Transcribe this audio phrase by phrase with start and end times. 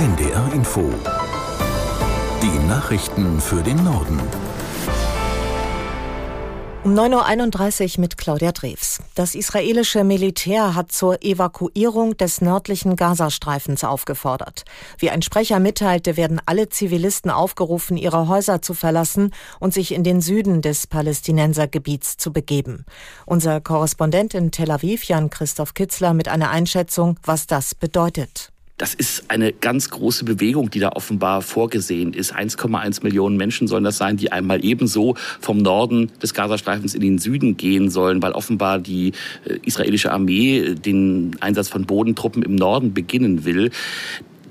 [0.00, 0.90] NDR Info.
[2.42, 4.18] Die Nachrichten für den Norden.
[6.84, 9.00] Um 9.31 Uhr mit Claudia Drews.
[9.14, 14.64] Das israelische Militär hat zur Evakuierung des nördlichen Gazastreifens aufgefordert.
[14.96, 20.02] Wie ein Sprecher mitteilte, werden alle Zivilisten aufgerufen, ihre Häuser zu verlassen und sich in
[20.02, 22.86] den Süden des Palästinensergebiets zu begeben.
[23.26, 28.50] Unser Korrespondent in Tel Aviv, Jan Christoph Kitzler, mit einer Einschätzung, was das bedeutet.
[28.80, 32.34] Das ist eine ganz große Bewegung, die da offenbar vorgesehen ist.
[32.34, 37.18] 1,1 Millionen Menschen sollen das sein, die einmal ebenso vom Norden des Gazastreifens in den
[37.18, 39.12] Süden gehen sollen, weil offenbar die
[39.44, 43.70] äh, israelische Armee den Einsatz von Bodentruppen im Norden beginnen will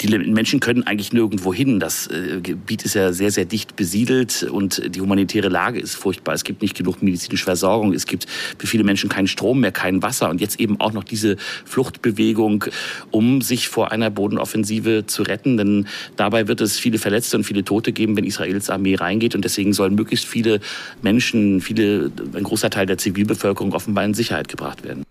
[0.01, 1.79] die Menschen können eigentlich nirgendwo hin.
[1.79, 6.33] Das äh, Gebiet ist ja sehr, sehr dicht besiedelt und die humanitäre Lage ist furchtbar.
[6.33, 7.93] Es gibt nicht genug medizinische Versorgung.
[7.93, 8.25] Es gibt
[8.57, 12.65] für viele Menschen keinen Strom mehr, kein Wasser und jetzt eben auch noch diese Fluchtbewegung,
[13.11, 15.57] um sich vor einer Bodenoffensive zu retten.
[15.57, 19.43] Denn dabei wird es viele Verletzte und viele Tote geben, wenn Israels Armee reingeht und
[19.43, 20.59] deswegen sollen möglichst viele
[21.01, 25.03] Menschen, viele, ein großer Teil der Zivilbevölkerung offenbar in Sicherheit gebracht werden.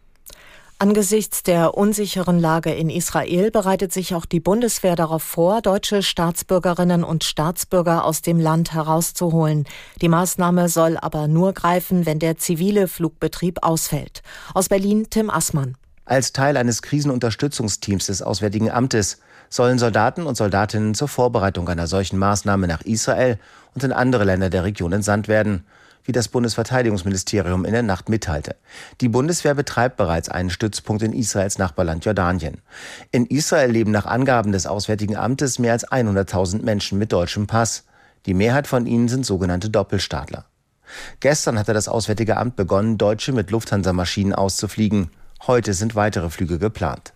[0.80, 7.02] Angesichts der unsicheren Lage in Israel bereitet sich auch die Bundeswehr darauf vor, deutsche Staatsbürgerinnen
[7.02, 9.64] und Staatsbürger aus dem Land herauszuholen.
[10.00, 14.22] Die Maßnahme soll aber nur greifen, wenn der zivile Flugbetrieb ausfällt.
[14.54, 15.76] Aus Berlin Tim Assmann.
[16.04, 22.20] Als Teil eines Krisenunterstützungsteams des Auswärtigen Amtes sollen Soldaten und Soldatinnen zur Vorbereitung einer solchen
[22.20, 23.40] Maßnahme nach Israel
[23.74, 25.64] und in andere Länder der Region entsandt werden
[26.08, 28.56] wie das Bundesverteidigungsministerium in der Nacht mitteilte.
[29.02, 32.62] Die Bundeswehr betreibt bereits einen Stützpunkt in Israels Nachbarland Jordanien.
[33.10, 37.84] In Israel leben nach Angaben des Auswärtigen Amtes mehr als 100.000 Menschen mit deutschem Pass.
[38.24, 40.46] Die Mehrheit von ihnen sind sogenannte Doppelstaatler.
[41.20, 45.10] Gestern hatte das Auswärtige Amt begonnen, Deutsche mit Lufthansa-Maschinen auszufliegen.
[45.46, 47.12] Heute sind weitere Flüge geplant.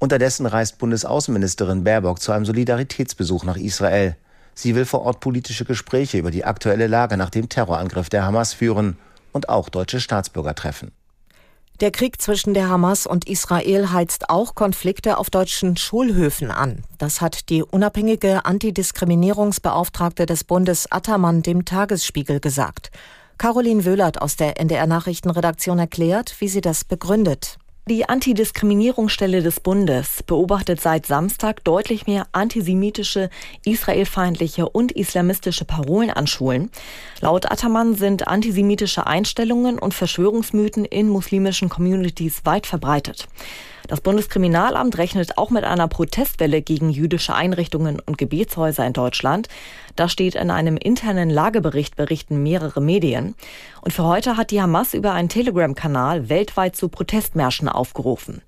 [0.00, 4.16] Unterdessen reist Bundesaußenministerin Baerbock zu einem Solidaritätsbesuch nach Israel.
[4.58, 8.54] Sie will vor Ort politische Gespräche über die aktuelle Lage nach dem Terrorangriff der Hamas
[8.54, 8.98] führen
[9.30, 10.90] und auch deutsche Staatsbürger treffen.
[11.78, 16.82] Der Krieg zwischen der Hamas und Israel heizt auch Konflikte auf deutschen Schulhöfen an.
[16.98, 22.90] Das hat die unabhängige Antidiskriminierungsbeauftragte des Bundes Attermann dem Tagesspiegel gesagt.
[23.38, 27.58] Caroline Wöhlert aus der NDR Nachrichtenredaktion erklärt, wie sie das begründet.
[27.88, 33.30] Die Antidiskriminierungsstelle des Bundes beobachtet seit Samstag deutlich mehr antisemitische,
[33.64, 36.70] israelfeindliche und islamistische Parolen an Schulen.
[37.22, 43.26] Laut Attermann sind antisemitische Einstellungen und Verschwörungsmythen in muslimischen Communities weit verbreitet.
[43.88, 49.48] Das Bundeskriminalamt rechnet auch mit einer Protestwelle gegen jüdische Einrichtungen und Gebetshäuser in Deutschland.
[49.96, 53.34] Das steht in einem internen Lagebericht, berichten mehrere Medien.
[53.80, 58.42] Und für heute hat die Hamas über einen Telegram-Kanal weltweit zu Protestmärschen aufgerufen.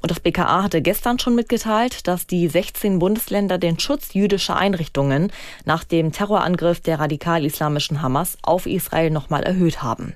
[0.00, 5.30] Und das BKA hatte gestern schon mitgeteilt, dass die 16 Bundesländer den Schutz jüdischer Einrichtungen
[5.66, 10.14] nach dem Terrorangriff der radikal-islamischen Hamas auf Israel nochmal erhöht haben.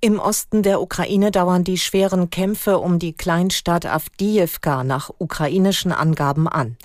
[0.00, 6.46] Im Osten der Ukraine dauern die schweren Kämpfe um die Kleinstadt Avdiivka nach ukrainischen Angaben
[6.46, 6.76] an.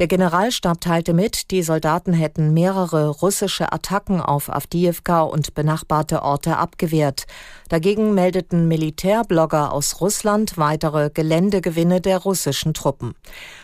[0.00, 6.56] Der Generalstab teilte mit, die Soldaten hätten mehrere russische Attacken auf Avdiivka und benachbarte Orte
[6.56, 7.26] abgewehrt.
[7.74, 13.16] Dagegen meldeten Militärblogger aus Russland weitere Geländegewinne der russischen Truppen.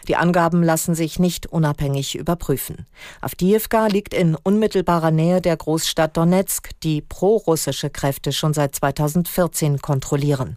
[0.09, 2.87] Die Angaben lassen sich nicht unabhängig überprüfen.
[3.21, 10.57] Avdiivka liegt in unmittelbarer Nähe der Großstadt Donetsk, die prorussische Kräfte schon seit 2014 kontrollieren.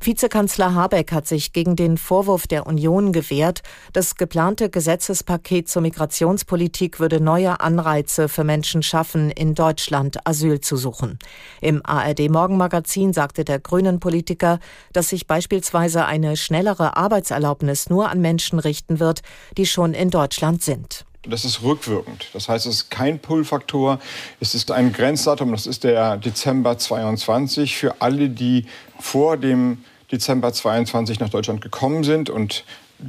[0.00, 7.00] Vizekanzler Habeck hat sich gegen den Vorwurf der Union gewehrt, das geplante Gesetzespaket zur Migrationspolitik
[7.00, 11.18] würde neue Anreize für Menschen schaffen, in Deutschland Asyl zu suchen.
[11.60, 14.60] Im ARD Morgenmagazin sagte der Grünen Politiker,
[14.92, 19.22] dass sich beispielsweise eine schnellere Arbeitserlaubnis nur an Menschen richten wird,
[19.56, 21.07] die schon in Deutschland sind.
[21.22, 22.26] Das ist rückwirkend.
[22.32, 23.98] Das heißt, es ist kein Pull-Faktor.
[24.40, 28.66] Es ist ein Grenzdatum, das ist der Dezember 22 für alle, die
[29.00, 32.64] vor dem Dezember 22 nach Deutschland gekommen sind und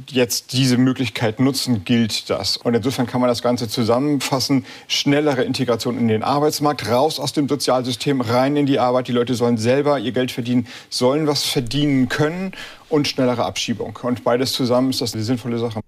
[0.08, 2.56] jetzt diese Möglichkeit nutzen, gilt das.
[2.56, 4.64] Und insofern kann man das Ganze zusammenfassen.
[4.86, 9.08] Schnellere Integration in den Arbeitsmarkt, raus aus dem Sozialsystem, rein in die Arbeit.
[9.08, 12.52] Die Leute sollen selber ihr Geld verdienen, sollen was verdienen können
[12.88, 13.98] und schnellere Abschiebung.
[14.02, 15.80] Und beides zusammen ist das eine sinnvolle Sache.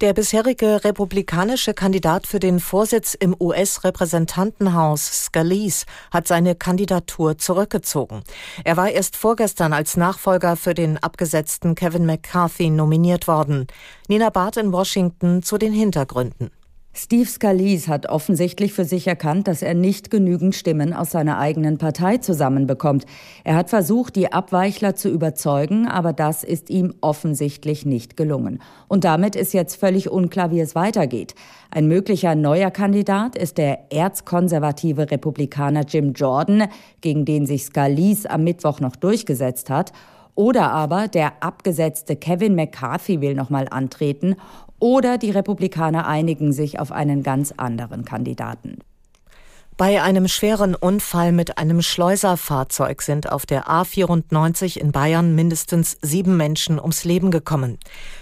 [0.00, 8.22] Der bisherige republikanische Kandidat für den Vorsitz im US-Repräsentantenhaus, Scalise, hat seine Kandidatur zurückgezogen.
[8.62, 13.66] Er war erst vorgestern als Nachfolger für den abgesetzten Kevin McCarthy nominiert worden.
[14.06, 16.52] Nina Barth in Washington zu den Hintergründen.
[16.94, 21.78] Steve Scalise hat offensichtlich für sich erkannt, dass er nicht genügend Stimmen aus seiner eigenen
[21.78, 23.04] Partei zusammenbekommt.
[23.44, 28.60] Er hat versucht, die Abweichler zu überzeugen, aber das ist ihm offensichtlich nicht gelungen.
[28.88, 31.34] Und damit ist jetzt völlig unklar, wie es weitergeht.
[31.70, 36.64] Ein möglicher neuer Kandidat ist der erzkonservative Republikaner Jim Jordan,
[37.00, 39.92] gegen den sich Scalise am Mittwoch noch durchgesetzt hat.
[40.38, 44.36] Oder aber der abgesetzte Kevin McCarthy will nochmal antreten
[44.78, 48.78] oder die Republikaner einigen sich auf einen ganz anderen Kandidaten.
[49.78, 56.36] Bei einem schweren Unfall mit einem Schleuserfahrzeug sind auf der A94 in Bayern mindestens sieben
[56.36, 57.78] Menschen ums Leben gekommen.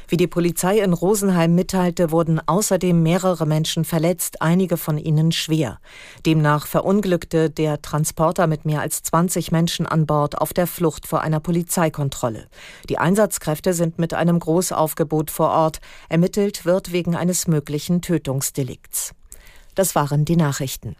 [0.06, 5.78] Wie die Polizei in Rosenheim mitteilte, wurden außerdem mehrere Menschen verletzt, einige von ihnen schwer.
[6.26, 11.22] Demnach verunglückte der Transporter mit mehr als 20 Menschen an Bord auf der Flucht vor
[11.22, 12.48] einer Polizeikontrolle.
[12.90, 15.80] Die Einsatzkräfte sind mit einem Großaufgebot vor Ort.
[16.10, 19.14] Ermittelt wird wegen eines möglichen Tötungsdelikts.
[19.74, 20.96] Das waren die Nachrichten.